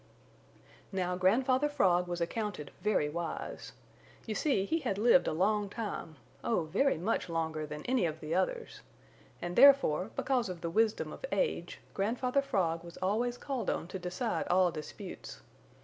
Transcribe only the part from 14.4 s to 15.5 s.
all disputes.